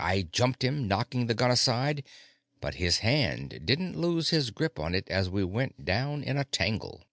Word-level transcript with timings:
I 0.00 0.22
jumped 0.22 0.64
him, 0.64 0.88
knocking 0.88 1.26
the 1.28 1.34
gun 1.34 1.52
aside, 1.52 2.04
but 2.60 2.74
his 2.74 2.98
hand 3.06 3.60
didn't 3.64 3.96
lose 3.96 4.30
his 4.30 4.50
grip 4.50 4.80
on 4.80 4.96
it 4.96 5.08
as 5.08 5.30
we 5.30 5.44
went 5.44 5.84
down 5.84 6.24
in 6.24 6.36
a 6.36 6.44
tangle. 6.44 7.04